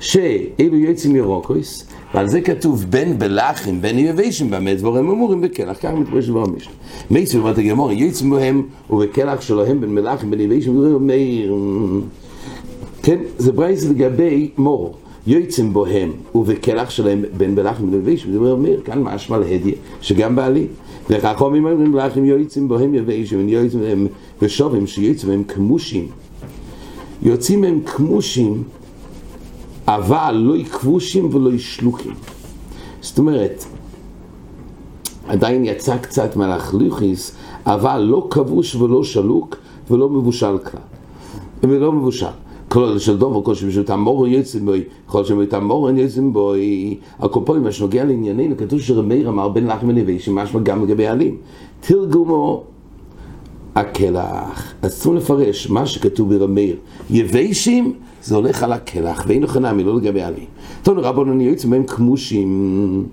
שאלו 0.00 0.76
יועצים 0.76 1.16
ירוקויס, 1.16 1.86
ועל 2.14 2.28
זה 2.28 2.40
כתוב 2.40 2.86
בין 2.90 3.18
בלחם, 3.18 3.80
בין 3.80 3.98
יבשים 3.98 4.50
באמת, 4.50 4.78
דבורם 4.78 5.10
אמורים 5.10 5.40
בקלח, 5.40 5.76
כך 5.82 5.90
מתפרש 5.90 6.28
דבר 6.28 6.42
המשנה. 6.42 6.72
מייסי 7.10 7.38
אומרת 7.38 7.58
הגמור, 7.58 7.92
יועצים 7.92 8.30
בהם 8.30 8.62
ובקלח 8.90 9.40
שלהם 9.40 9.80
בין 9.80 9.94
מלחם, 9.94 10.30
בין 10.30 10.40
יבשים. 10.40 11.00
כן, 13.02 13.18
זה 13.38 13.52
ברייס 13.52 13.84
לגבי 13.84 14.50
מור. 14.58 14.94
יועצים 15.30 15.72
בוהם 15.72 16.12
ובקלח 16.34 16.90
שלהם 16.90 17.24
בין 17.36 17.54
בלחם 17.54 17.90
זה 17.90 18.36
אומר 18.36 18.56
מאיר, 18.56 18.80
כאן 18.84 19.02
משמע 19.02 19.38
להדיה, 19.38 19.74
שגם 20.00 20.36
בעלי. 20.36 20.66
וכחומים 21.10 21.66
אומרים 21.66 21.94
לחם 21.94 22.24
יועצים 22.24 22.68
בוהם 22.68 22.94
יבשים, 22.94 23.48
יועצים 23.48 23.80
בהם 23.80 24.06
ושובים 24.42 24.86
שיועצים 24.86 25.28
בהם 25.28 25.44
כמושים. 25.44 26.08
יוצאים 27.22 27.60
מהם 27.60 27.80
כמושים 27.80 28.62
אבל 29.86 30.34
לא 30.34 30.64
כבושים 30.64 31.34
ולא 31.34 31.58
שלוקים. 31.58 32.14
זאת 33.00 33.18
אומרת, 33.18 33.64
עדיין 35.28 35.64
יצא 35.64 35.96
קצת 35.96 36.36
מהלכלוכיס, 36.36 37.32
אבל 37.66 37.98
לא 37.98 38.26
כבוש 38.30 38.74
ולא 38.74 39.04
שלוק 39.04 39.56
ולא 39.90 40.08
מבושל 40.08 40.58
כלל. 40.58 40.80
ולא 41.62 41.92
מבושל. 41.92 42.26
כל 42.70 42.98
של 42.98 43.16
דובר, 43.16 43.42
כל 43.42 43.54
שבשביל 43.54 43.84
תמור 43.84 44.28
יוצאים 44.28 44.64
בוי, 44.64 44.84
כל 45.06 45.24
שבשביל 45.24 45.46
תמור 45.46 45.90
יוצאים 45.90 46.32
בוי, 46.32 46.96
הקופואים, 47.18 47.62
מה 47.62 47.72
שנוגע 47.72 48.04
לענייננו, 48.04 48.56
כתוב 48.56 48.80
שרמיר 48.80 49.28
אמר 49.28 49.48
בין 49.48 49.66
לחם 49.66 49.88
ונבישים, 49.88 50.34
משמע 50.34 50.60
גם 50.60 50.84
לגבי 50.84 51.06
עלים. 51.06 51.36
תרגומו 51.80 52.64
הקלח. 53.74 54.74
אז 54.82 54.94
צריכים 54.94 55.16
לפרש 55.16 55.70
מה 55.70 55.86
שכתוב 55.86 56.34
ברמיר. 56.34 56.76
יבשים 57.10 57.92
זה 58.22 58.36
הולך 58.36 58.62
על 58.62 58.72
הקלח, 58.72 59.24
ואין 59.26 59.42
לך 59.42 59.56
נמי, 59.56 59.84
לא 59.84 59.96
לגבי 59.96 60.22
עלי. 60.22 60.46
טוב, 60.82 60.98
רבונן 60.98 61.40
יוצאים 61.40 61.70
בהם 61.70 61.84
כמושים, 61.84 63.06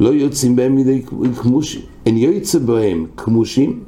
לא 0.00 0.08
יוצאים 0.08 0.56
בהם 0.56 0.74
מידי 0.74 1.02
כמושים. 1.42 1.82
אין 2.06 2.16
יוצא 2.16 2.58
בהם 2.58 3.06
כמושים, 3.16 3.80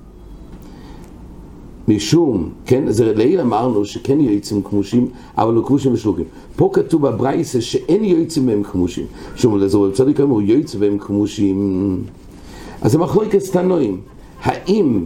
משום, 1.88 2.50
כן, 2.66 2.90
זה 2.90 3.12
לעיל 3.14 3.40
אמרנו 3.40 3.84
שכן 3.84 4.20
יועצים 4.20 4.62
כמושים, 4.62 5.08
אבל 5.38 5.54
לא 5.54 5.62
כמושים 5.66 5.92
ושלוקים. 5.92 6.24
פה 6.56 6.70
כתוב 6.72 7.08
בברייסה 7.08 7.60
שאין 7.60 8.04
יועצים 8.04 8.48
והם 8.48 8.62
כמושים. 8.62 9.06
שום 9.36 9.58
לזור 9.58 9.90
צדיק 9.90 10.20
אמרו 10.20 10.40
יועץ 10.40 10.76
והם 10.78 10.98
כמושים. 10.98 11.98
אז 12.82 12.92
זה 12.92 12.98
מחלוקת 12.98 13.42
תנועים. 13.52 14.00
האם 14.42 15.04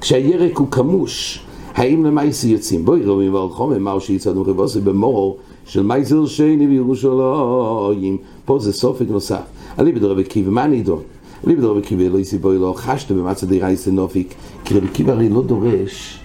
כשהירק 0.00 0.58
הוא 0.58 0.68
כמוש, 0.70 1.44
האם 1.74 2.04
למעשה 2.04 2.48
יוצאים? 2.48 2.84
בואי 2.84 3.06
רואים 3.06 3.34
ועל 3.34 3.48
חומר, 3.48 3.78
מהו 3.78 4.00
שיצאנו 4.00 4.44
חבוסי 4.44 4.80
במורו 4.80 5.36
של 5.64 5.82
מייזר 5.82 6.26
שני 6.26 6.66
בירושלים. 6.66 8.16
פה 8.44 8.58
זה 8.58 8.72
סופק 8.72 9.06
נוסף. 9.10 9.42
עלי 9.76 9.92
בדרבי 9.92 10.24
קיבי, 10.24 10.50
מה 10.50 10.66
נידון? 10.66 11.00
עלי 11.46 11.56
בדרבי 11.56 11.82
קיבי, 11.82 12.08
לא 12.08 12.18
יסיבוי 12.18 12.58
לא 12.58 12.74
חשת 12.76 13.12
במצע 13.12 13.46
די 13.46 13.60
רייסה 13.60 13.90
נופיק, 13.90 14.34
כי 14.64 14.74
רבי 14.74 14.88
קיבי 14.88 15.10
הרי 15.10 15.28
לא 15.28 15.42
דורש, 15.42 16.20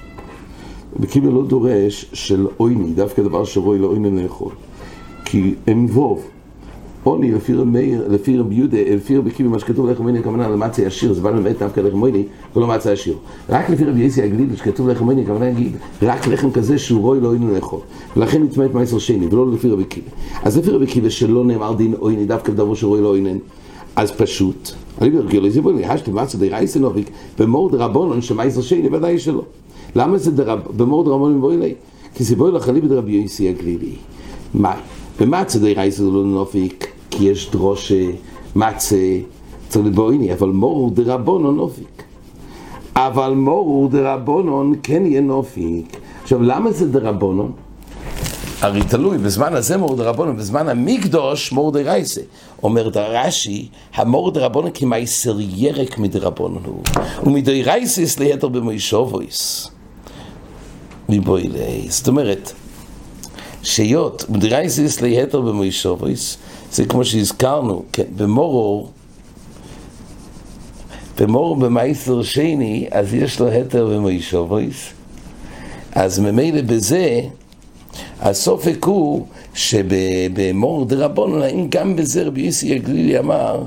רבי 0.98 1.08
קיבי 1.08 1.28
לא 1.28 1.46
דורש 1.46 2.06
של 2.14 2.48
אויני, 2.60 2.94
דווקא 2.94 3.22
דבר 3.22 3.46
שרואי 3.46 3.80
לא 3.80 3.88
אויני 3.88 4.24
לאכול. 4.24 4.52
כי 5.26 5.54
הם 5.68 5.86
ווב. 5.86 6.22
עוני 7.04 7.32
לפי 7.32 7.54
רבי 7.54 7.96
לפי 8.10 8.38
רבי 8.38 8.56
יהודה, 8.56 8.78
לפי 8.96 9.18
רבי 9.18 9.32
קיבי, 9.32 9.50
מה 9.50 9.60
שכתוב 9.60 9.90
לחם 9.90 10.04
מויני, 10.04 10.20
הכוונה 10.20 10.50
למצה 10.50 10.82
ישיר, 10.82 11.14
זה 11.14 11.22
בא 11.22 11.32
באמת 11.32 11.60
דווקא 11.60 11.80
לחם 11.80 11.98
מויני, 11.98 12.24
ולא 12.56 12.68
מצה 12.68 12.92
ישיר. 12.94 13.18
רק 13.50 13.70
לפי 13.70 13.86
רבי 13.86 14.02
יסי 14.02 14.22
הגליל, 14.22 14.56
שכתוב 14.56 14.90
לחם 14.90 15.06
מויני, 15.06 15.22
הכוונה 15.22 15.46
להגיד, 15.46 15.72
רק 16.02 16.28
לחם 16.28 16.52
כזה 16.52 16.78
שהוא 16.78 17.02
רוי 17.02 17.20
לא 17.20 17.28
אויני 17.28 17.54
לאכול. 17.56 17.80
ולכן 18.18 18.44
נטמא 18.44 18.66
את 18.66 18.74
מייסר 18.74 18.98
שני, 18.98 19.28
ולא 19.32 19.52
לפי 19.52 19.70
רבי 19.70 19.84
קיבי. 19.84 20.10
אז 20.44 20.58
לפי 20.58 20.70
רבי 20.72 20.88
קיבי, 20.88 21.10
שלא 21.10 21.46
נאמר 21.46 21.74
דין 21.74 21.94
אויני, 21.94 22.26
דווקא 22.26 22.52
בדבר 22.52 22.76
שרוי 22.76 23.02
לא 23.02 23.08
אוינן, 23.08 23.38
אז 23.96 24.12
פשוט, 24.12 24.72
אני 25.02 25.10
ברגילו, 25.10 25.50
זה 25.50 25.62
בוא 25.62 25.72
נהשתי 25.72 26.12
מצה 26.12 26.38
די 26.38 26.50
רייסי 26.50 26.80
נוביק, 26.80 27.10
במור 27.40 27.70
דרבונון 27.70 28.22
שמייסר 28.22 28.62
שני, 28.62 28.90
ודאי 28.92 29.20
שלא. 29.20 29.44
למה 29.96 30.18
זה 30.18 30.32
במור 30.78 31.04
דרבונון 31.04 31.42
בואי 31.42 31.58
לי? 31.58 31.74
כי 32.16 32.24
זה 32.24 32.36
בואי 32.36 32.52
לך 32.52 32.68
לי 32.68 32.82
בדרבי 32.82 33.12
יסי 33.12 33.50
הגלילי. 33.50 33.96
מה? 34.54 34.76
במצה 35.20 35.60
די 35.60 35.74
רייסי 35.74 36.04
לא 36.04 36.24
נוביק, 36.24 36.88
כי 37.10 37.26
יש 37.26 37.50
דרושה, 37.52 38.06
מצה, 38.56 39.20
צריך 39.70 39.86
לבואיני, 39.86 40.34
אבל 40.34 40.50
מורו 40.50 40.90
דרבונון 40.90 41.56
נופיק. 41.56 42.04
אבל 42.96 43.34
מורו 43.34 43.88
דרבונון 43.92 44.74
כן 44.84 45.06
יהיה 45.06 45.22
נופיק. 45.22 45.98
עכשיו, 46.24 46.42
למה 46.42 46.72
זה 46.72 46.92
דרבונון? 46.92 47.52
הרי 48.64 48.84
תלוי, 48.84 49.18
בזמן 49.18 49.54
הזה 49.54 49.78
מור 49.78 49.96
דרבונון, 49.96 50.38
בזמן 50.38 50.70
המקדוש 50.70 51.52
מור 51.52 51.72
דרייסה. 51.72 52.22
אומר 52.64 52.90
דרש"י, 52.90 53.68
המור 53.94 54.32
דרבונון 54.32 54.72
כמייסר 54.74 55.36
ירק 55.40 55.98
מדרבונון 55.98 56.64
הוא. 56.66 56.84
ומדרייסס 57.24 58.20
ליתר 58.20 58.48
במוישובויס. 58.48 59.68
מבוילי. 61.10 61.86
זאת 61.90 62.08
אומרת, 62.08 62.52
שיות, 63.64 64.26
מדרייסס 64.30 65.02
ליתר 65.02 65.42
במוישובויס, 65.42 66.38
זה 66.72 66.86
כמו 66.86 67.06
שהזכרנו, 67.06 67.84
כן, 67.94 68.08
במורור, 68.16 68.92
במורור 71.20 71.56
במייסר 71.56 72.24
שני, 72.24 72.88
אז 72.92 73.14
יש 73.14 73.40
לו 73.40 73.48
התר 73.52 73.86
במוישובויס, 73.88 74.90
אז 75.96 76.20
ממילא 76.20 76.62
בזה, 76.62 77.22
הסופק 78.24 78.86
הוא 78.86 79.26
שבמורור 79.54 80.86
דרבונון, 80.86 81.42
האם 81.42 81.68
גם 81.70 81.96
בזה 81.96 82.24
רבי 82.24 82.42
יוסי 82.42 82.76
הגלילי 82.76 83.20
אמר 83.20 83.64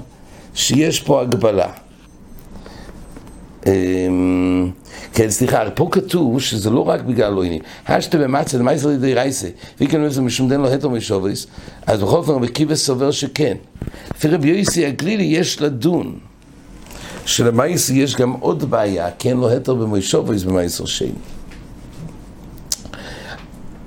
שיש 0.54 1.00
פה 1.00 1.20
הגבלה. 1.20 1.68
כן, 5.12 5.30
סליחה, 5.30 5.70
פה 5.70 5.88
כתוב 5.92 6.40
שזה 6.40 6.70
לא 6.70 6.88
רק 6.88 7.00
בגלל 7.00 7.32
לא 7.32 7.42
עניינים. 7.42 7.62
השתה 7.86 8.18
במצה 8.18 8.58
למייסר 8.58 8.88
לידי 8.88 9.14
רייסה, 9.14 9.48
וכן 9.80 10.00
לא 10.00 10.22
משום 10.22 10.48
דן 10.48 10.60
לו 10.60 10.68
התר 10.68 10.88
משובריס, 10.88 11.46
אז 11.86 12.02
בכל 12.02 12.16
אופן 12.16 12.32
רבי 12.32 12.48
קיבה 12.48 12.74
סובר 12.74 13.10
שכן. 13.10 13.56
לפי 14.14 14.28
רבי 14.28 14.48
יוסי 14.48 14.86
הגלילי 14.86 15.24
יש 15.24 15.62
לדון, 15.62 16.18
שלמייסר 17.24 17.94
יש 17.94 18.16
גם 18.16 18.32
עוד 18.32 18.70
בעיה, 18.70 19.08
כן 19.18 19.36
לא 19.36 19.52
התר 19.52 19.74
במושובריס 19.74 20.42
במייסר 20.42 20.84
שני. 20.84 21.08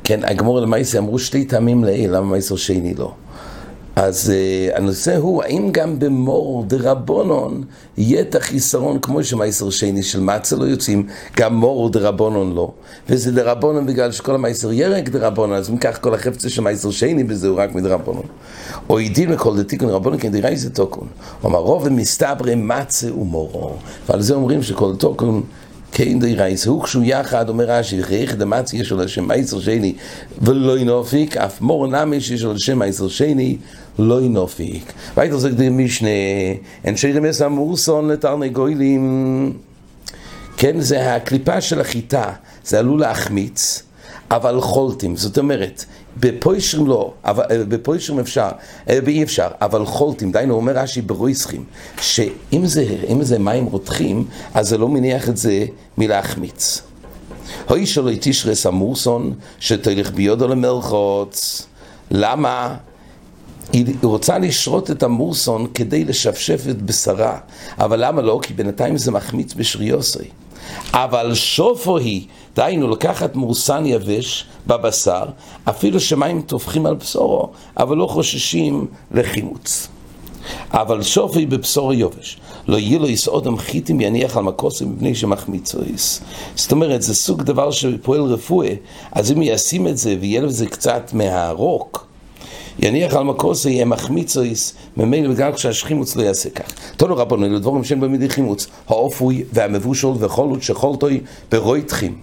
כן, 0.10 0.20
הגמור 0.24 0.60
למייסר 0.60 1.00
אמרו 1.00 1.20
שתי 1.20 1.46
טעמים 1.46 1.84
לעיל, 1.84 2.16
למה 2.16 2.32
מייסר 2.32 2.56
שני 2.56 2.94
לא? 2.94 3.12
אז 3.96 4.34
uh, 4.34 4.78
הנושא 4.78 5.18
הוא, 5.18 5.44
האם 5.44 5.70
גם 5.72 6.00
במור 6.00 6.64
דרבונון 6.68 7.64
יהיה 7.98 8.22
את 8.22 8.36
החיסרון 8.36 9.00
כמו 9.00 9.24
שמייסר 9.24 9.70
שני 9.70 10.04
של 10.04 10.20
מצה 10.20 10.56
לא 10.56 10.66
יוצאים, 10.66 11.08
גם 11.38 11.56
מור 11.56 11.90
דרבונון 11.90 12.56
לא. 12.56 12.72
וזה 13.10 13.32
דרבונון 13.32 13.86
בגלל 13.86 14.12
שכל 14.12 14.36
המייסר 14.36 14.72
ירק 14.72 15.10
דרבונון, 15.10 15.58
אז 15.58 15.70
אם 15.70 15.78
כך 15.78 16.02
כל 16.02 16.14
החפצה 16.14 16.50
של 16.50 16.62
מייסר 16.62 16.92
שני 16.92 17.24
בזה 17.24 17.48
הוא 17.48 17.60
רק 17.60 17.76
מדרבונון. 17.76 18.26
או 18.90 18.98
עידין 18.98 19.32
לכל 19.32 19.58
דתיקון 19.58 19.90
רבונון 19.90 20.20
כן 20.20 20.32
דירה 20.32 20.50
איזה 20.50 20.70
תוקון. 20.70 21.08
הוא 21.42 21.50
אמר 21.50 21.60
רוב 21.60 21.84
ומסתברי 21.86 22.56
מצה 22.56 23.14
ומורו. 23.14 23.74
ועל 24.10 24.22
זה 24.22 24.34
אומרים 24.34 24.64
שכל 24.64 24.96
תוקון 24.96 25.44
כן 25.92 26.20
די 26.20 26.36
רייס, 26.36 26.68
הוא 26.68 26.84
כשהוא 26.84 27.04
יחד 27.06 27.50
אומר 27.50 27.66
רש"י, 27.72 28.04
חייך 28.04 28.36
דמצי 28.36 28.78
יש 28.78 28.92
לו 28.92 28.98
לשם 28.98 29.28
מייסר 29.28 29.60
שני 29.60 29.94
ולא 30.42 30.80
ינופיק, 30.80 31.38
אף 31.38 31.62
מור 31.62 31.88
נמי 31.88 32.22
שיש 32.22 32.44
לו 32.44 32.54
לשם 32.54 32.80
מייסר 32.80 33.08
שני 33.08 33.58
לא 34.00 34.22
ינופיק. 34.22 34.94
ואיתו 35.18 35.40
זה 35.40 35.50
כדי 35.50 35.70
משנה, 35.70 36.10
אין 36.84 36.98
שירמס 36.98 37.42
המורסון 37.42 38.08
לתרנגוילים. 38.08 39.54
כן, 40.58 40.80
זה 40.80 41.16
הקליפה 41.16 41.62
של 41.62 41.82
החיטה, 41.82 42.32
זה 42.66 42.80
עלול 42.80 43.00
להחמיץ, 43.00 43.84
אבל 44.32 44.62
חולטים, 44.62 45.16
זאת 45.16 45.38
אומרת, 45.38 45.86
בפוישרים 46.18 46.88
לא, 46.88 47.14
אבל, 47.26 47.44
בפוישרים 47.68 48.20
אפשר, 48.20 48.50
באי 48.88 49.24
אפשר, 49.24 49.48
אבל 49.62 49.86
חולטים, 49.86 50.32
דיינו 50.32 50.54
אומר 50.54 50.78
רש"י 50.78 51.02
ברויסחים, 51.02 51.64
שאם 52.02 52.66
זה, 52.66 52.86
זה 53.22 53.40
מים 53.40 53.66
רותחים, 53.66 54.26
אז 54.54 54.70
זה 54.70 54.78
לא 54.78 54.88
מניח 54.88 55.30
את 55.30 55.38
זה 55.38 55.66
מלהחמיץ. 55.98 56.82
הוי 57.70 57.86
שלא 57.86 58.12
תשרס 58.22 58.66
המורסון, 58.66 59.34
שתלך 59.60 60.12
ביודו 60.12 60.48
למלחוץ. 60.48 61.66
למה? 62.12 62.76
היא 63.74 63.86
רוצה 64.04 64.38
לשרות 64.38 64.92
את 64.92 65.04
המורסון 65.04 65.68
כדי 65.74 66.06
לשפשף 66.06 66.62
את 66.70 66.82
בשרה. 66.82 67.40
אבל 67.78 68.06
למה 68.06 68.22
לא? 68.22 68.40
כי 68.42 68.54
בינתיים 68.54 68.98
זה 68.98 69.12
מחמיץ 69.12 69.54
בשריוסי. 69.54 70.30
אבל 70.94 71.34
שופו 71.34 71.98
היא, 71.98 72.28
דהיינו 72.56 72.90
לקחת 72.90 73.36
מורסן 73.36 73.86
יבש 73.86 74.46
בבשר, 74.68 75.26
אפילו 75.70 76.00
שמים 76.00 76.42
טופחים 76.42 76.86
על 76.86 76.96
בשורו, 76.96 77.50
אבל 77.78 77.98
לא 77.98 78.08
חוששים 78.08 78.88
לחימוץ. 79.12 79.88
אבל 80.72 81.04
שופי 81.04 81.46
בבשור 81.46 81.94
יובש. 81.94 82.38
לא 82.68 82.78
יהיה 82.78 83.00
לו 83.00 83.10
יסעודם 83.10 83.58
חיטים 83.58 84.02
יניח 84.02 84.38
על 84.38 84.44
מקוסים 84.44 84.94
מפני 84.96 85.16
שמחמיצויס. 85.16 86.22
זאת 86.56 86.72
אומרת, 86.72 87.02
זה 87.02 87.16
סוג 87.16 87.44
דבר 87.44 87.72
שפועל 87.72 88.22
רפואה, 88.22 88.74
אז 89.12 89.32
אם 89.32 89.42
ישים 89.42 89.88
את 89.88 89.98
זה 89.98 90.16
ויהיה 90.20 90.42
לזה 90.42 90.66
קצת 90.66 91.12
מהרוק, 91.14 92.09
יניח 92.82 93.14
על 93.14 93.24
מקוס 93.24 93.66
יהיה 93.66 93.86
מחמיצויס, 93.86 94.74
ממילא 94.98 95.34
בגלל 95.34 95.58
שהשחימוץ 95.58 96.16
לא 96.16 96.24
יעשה 96.24 96.50
כך. 96.50 96.66
תונו 96.98 97.18
רבנו, 97.18 97.46
אלו 97.46 97.60
דבורים 97.60 97.84
שאין 97.84 98.00
במידי 98.00 98.30
חימוץ, 98.30 98.68
האופוי 98.88 99.44
והמבושול 99.54 100.16
וחולות 100.20 100.64
שחולתוי 100.64 101.22
ברויתחים. 101.52 102.16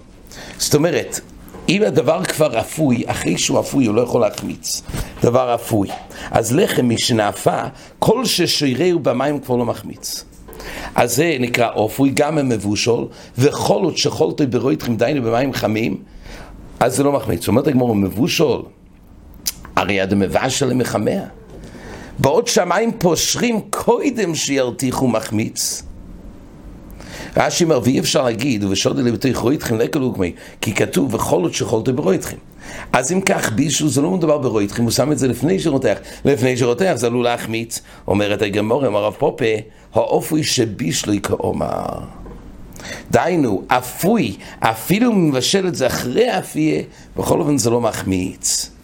זאת 0.58 0.75
אומרת, 0.75 1.20
אם 1.68 1.82
הדבר 1.82 2.25
כבר 2.25 2.60
אפוי, 2.60 3.02
אחרי 3.06 3.38
שהוא 3.38 3.60
אפוי 3.60 3.86
הוא 3.86 3.94
לא 3.94 4.00
יכול 4.00 4.20
להחמיץ. 4.20 4.82
דבר 5.22 5.54
אפוי. 5.54 5.88
אז 6.30 6.52
לחם 6.52 6.88
משנאפה, 6.88 7.62
כל 7.98 8.25
ששירהו 8.25 8.98
במים 8.98 9.40
כבר 9.40 9.56
לא 9.56 9.64
מחמיץ. 9.64 10.25
אז 10.94 11.16
זה 11.16 11.36
נקרא 11.40 11.72
אופוי, 11.72 12.10
גם 12.14 12.38
המבושול, 12.38 13.06
וחולות 13.38 13.98
שחולתוי 13.98 14.46
ברויתחים, 14.46 14.96
דיינו 14.96 15.22
במים 15.22 15.52
חמים, 15.52 15.96
אז 16.80 16.96
זה 16.96 17.02
לא 17.02 17.12
מחמיץ. 17.12 17.40
זאת 17.40 17.48
אומרת 17.48 17.66
הגמור, 17.66 17.94
מבושול. 17.94 18.62
הרי 19.76 20.00
עד 20.00 20.12
המבשל 20.12 20.75
מחמאה. 20.75 21.25
בעוד 22.18 22.47
שהמים 22.47 22.92
פושרים 22.99 23.61
קודם 23.71 24.35
שירתיחו 24.35 25.09
מחמיץ. 25.09 25.83
רש"י 27.37 27.64
אומר, 27.64 27.80
ואי 27.85 28.00
אפשר 28.00 28.23
להגיד, 28.25 28.64
ובשוד 28.64 28.99
אלה 28.99 29.12
בתוך 29.12 29.37
רויתכם 29.37 29.78
לקלו 29.78 30.14
כמי, 30.14 30.33
כי 30.61 30.75
כתוב, 30.75 31.14
וכל 31.14 31.42
עוד 31.42 31.54
שכולתו 31.54 31.92
ברויתכם. 31.92 32.37
אז 32.92 33.12
אם 33.12 33.21
כך, 33.21 33.52
בישול 33.52 33.88
זה 33.88 34.02
לא 34.02 34.11
מדובר 34.11 34.38
ברויתכם, 34.38 34.83
הוא 34.83 34.90
שם 34.90 35.12
את 35.12 35.18
זה 35.18 35.28
לפני 35.28 35.61
שרותח. 35.61 35.99
לפני 36.25 36.56
שרותח 36.56 36.92
זה 36.95 37.06
עלול 37.06 37.25
להחמיץ. 37.25 37.80
אומרת 38.09 38.42
הגמור, 38.42 38.87
אמר 38.87 38.99
הרב 39.04 39.14
פופה, 39.18 39.45
האופוי 39.95 40.45
שבישלוי 40.45 41.21
כאומר. 41.21 41.85
דהיינו, 43.11 43.62
אפוי, 43.68 44.37
אפילו 44.61 45.12
אם 45.12 45.28
מבשל 45.28 45.66
את 45.68 45.75
זה 45.75 45.87
אחרי 45.87 46.38
אפיה, 46.38 46.83
בכל 47.16 47.40
אופן 47.40 47.59
זה 47.59 47.71
לא 47.71 47.80
מחמיץ. 47.80 48.75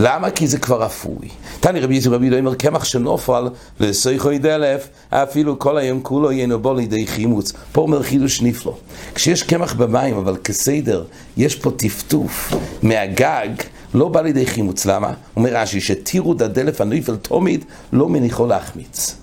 למה? 0.00 0.30
כי 0.30 0.46
זה 0.46 0.58
כבר 0.58 0.86
אפוי. 0.86 1.28
תני 1.60 1.80
רבי 1.80 1.94
יצחק 1.94 2.12
רבי 2.12 2.24
יהודה 2.24 2.38
אומר, 2.38 2.54
קמח 2.54 2.84
שנופל 2.84 3.48
לסויכוי 3.80 4.38
דלף, 4.38 4.88
אפילו 5.10 5.58
כל 5.58 5.78
היום 5.78 6.00
כולו 6.02 6.32
יהיה 6.32 6.56
בו 6.56 6.74
לידי 6.74 7.06
חימוץ. 7.06 7.52
פה 7.72 7.80
אומר 7.80 8.02
חידוש 8.02 8.42
נפלא. 8.42 8.76
כשיש 9.14 9.42
קמח 9.42 9.74
במים, 9.74 10.16
אבל 10.16 10.36
כסדר, 10.36 11.04
יש 11.36 11.56
פה 11.56 11.70
טפטוף 11.70 12.52
מהגג, 12.82 13.48
לא 13.94 14.08
בא 14.08 14.20
לידי 14.20 14.46
חימוץ. 14.46 14.86
למה? 14.86 15.12
אומר 15.36 15.50
רש"י, 15.56 15.80
שתירו 15.80 16.34
דדלף 16.34 16.80
הנויפל 16.80 17.16
תומיד, 17.16 17.64
לא 17.92 18.08
מניחו 18.08 18.46
להחמיץ. 18.46 19.16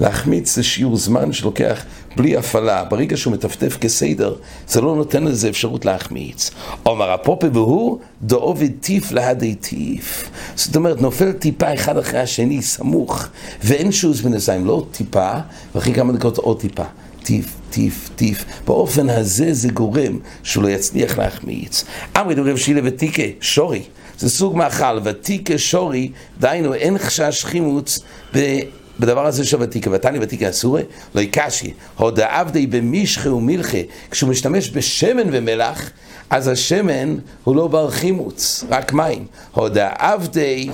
להחמיץ 0.00 0.54
זה 0.54 0.62
שיעור 0.62 0.96
זמן 0.96 1.32
שלוקח 1.32 1.84
בלי 2.16 2.36
הפעלה. 2.36 2.84
ברגע 2.84 3.16
שהוא 3.16 3.32
מטפטף 3.32 3.78
כסדר, 3.80 4.34
זה 4.68 4.80
לא 4.80 4.96
נותן 4.96 5.24
לזה 5.24 5.48
אפשרות 5.48 5.84
להחמיץ. 5.84 6.50
אומר 6.86 7.10
הפופה 7.10 7.46
והוא 7.52 7.98
דעובד 8.22 8.70
טיף 8.80 9.12
להדי 9.12 9.54
טיף. 9.54 10.30
זאת 10.56 10.76
אומרת, 10.76 11.00
נופל 11.00 11.32
טיפה 11.32 11.74
אחד 11.74 11.98
אחרי 11.98 12.20
השני, 12.20 12.62
סמוך, 12.62 13.26
ואין 13.64 13.92
שוז 13.92 14.20
בנזיים, 14.20 14.66
לא 14.66 14.86
טיפה, 14.90 15.32
ואחרי 15.74 15.94
כמה 15.94 16.12
דקות 16.12 16.38
עוד 16.38 16.60
טיפה. 16.60 16.84
טיף, 17.22 17.56
טיף, 17.70 18.10
טיף. 18.16 18.44
באופן 18.66 19.10
הזה 19.10 19.54
זה 19.54 19.68
גורם 19.68 20.18
שהוא 20.42 20.64
לא 20.64 20.68
יצליח 20.68 21.18
להחמיץ. 21.18 21.84
אמרי 22.16 22.34
דורב 22.34 22.56
שילה 22.56 22.80
ותיקה, 22.84 23.22
שורי. 23.40 23.82
זה 24.18 24.30
סוג 24.30 24.56
מאכל, 24.56 24.98
ותיקה 25.04 25.58
שורי, 25.58 26.10
דהיינו 26.40 26.74
אין 26.74 26.98
חשש 26.98 27.44
חימוץ 27.44 27.98
ב... 28.34 28.60
בדבר 29.00 29.26
הזה 29.26 29.44
של 29.44 29.62
ותיקה, 29.62 29.90
ותני 29.92 30.18
ותיקה 30.22 30.50
אסורי, 30.50 30.82
לא 31.14 31.20
יקשי, 31.20 31.72
הודעבדי 31.96 32.66
במשחה 32.66 33.32
ומלחה, 33.32 33.78
כשהוא 34.10 34.30
משתמש 34.30 34.70
בשמן 34.70 35.28
ומלח, 35.32 35.90
אז 36.30 36.48
השמן 36.48 37.16
הוא 37.44 37.56
לא 37.56 37.68
בר 37.68 37.90
חימוץ, 37.90 38.64
רק 38.70 38.92
מים. 38.92 39.26
הודעבדי 39.52 40.70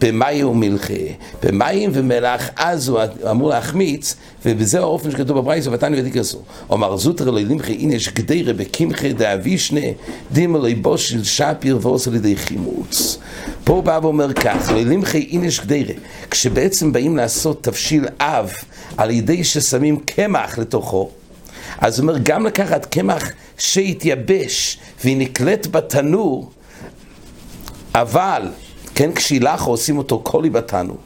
במים 0.00 0.48
ומלחה, 0.48 0.94
במים 1.42 1.90
ומלח, 1.94 2.50
אז 2.56 2.88
הוא 2.88 3.00
אמור 3.30 3.48
להחמיץ, 3.48 4.14
ובזה 4.44 4.78
האופן 4.78 5.10
שכתוב 5.10 5.38
בברייסו, 5.38 5.72
ותני 5.72 6.00
ותיקה 6.00 6.20
אסור. 6.20 6.42
אומר 6.70 6.96
זוטר 6.96 7.30
לא 7.30 7.40
למחה, 7.40 7.72
הנה 7.72 7.94
יש 7.94 8.08
גדירה 8.08 8.52
בקמחה 8.52 9.12
דאבישנה, 9.12 9.80
דימה 10.32 10.58
לא 10.58 10.68
יבוש 10.68 11.14
שפיר 11.14 11.78
ועושה 11.80 12.10
לידי 12.10 12.36
חימוץ. 12.36 13.18
פה 13.64 13.82
בא 13.82 13.98
ואומר 14.02 14.32
כך, 14.32 14.72
ללימחי 14.74 15.28
אינש 15.30 15.60
גדירה, 15.60 15.94
כשבעצם 16.30 16.92
באים 16.92 17.16
לעשות 17.16 17.64
תבשיל 17.64 18.06
אב 18.20 18.52
על 18.96 19.10
ידי 19.10 19.44
ששמים 19.44 19.96
קמח 19.96 20.58
לתוכו, 20.58 21.10
אז 21.78 21.98
הוא 21.98 22.08
אומר 22.08 22.18
גם 22.22 22.46
לקחת 22.46 22.86
קמח 22.86 23.30
שהתייבש 23.58 24.78
והיא 25.04 25.16
נקלט 25.16 25.66
בתנור, 25.70 26.50
אבל, 27.94 28.42
כן, 29.00 29.12
כשילך 29.12 29.62
עושים 29.62 29.98
אותו 29.98 30.18
קולי 30.18 30.50
בתנור. 30.50 30.96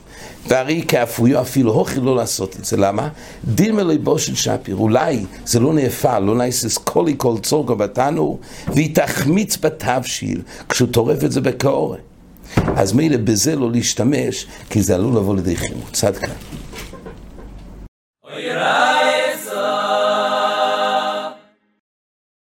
והרי 0.48 0.84
כאפויו 0.88 1.40
אפילו 1.40 1.72
הוכי 1.72 2.00
לא 2.00 2.16
לעשות 2.16 2.56
את 2.56 2.64
זה, 2.64 2.76
למה? 2.76 3.08
דין 3.44 3.76
מלא 3.76 3.94
בושל 4.02 4.34
שפיר, 4.34 4.76
אולי 4.76 5.24
זה 5.46 5.60
לא 5.60 5.72
נאפל, 5.72 6.18
לא 6.18 6.34
נעשס 6.34 6.78
קולי 6.78 7.14
כל 7.16 7.34
צורגו 7.42 7.76
בתנור, 7.76 8.38
והיא 8.66 8.94
תחמיץ 8.94 9.56
בתבשיל, 9.56 10.42
כשהוא 10.68 10.88
טורף 10.88 11.24
את 11.24 11.32
זה 11.32 11.40
בקעורת. 11.40 12.00
אז 12.56 12.92
מילא 12.92 13.16
בזה 13.16 13.56
לא 13.56 13.72
להשתמש, 13.72 14.46
כי 14.70 14.82
זה 14.82 14.94
עלול 14.94 15.16
לבוא 15.16 15.36
לידי 15.36 15.56
חימוץ. 15.56 16.04
עד 16.04 16.16
כאן. 16.16 16.30